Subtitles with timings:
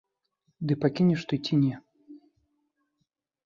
[0.69, 1.75] Ды пакінеш ты ці не?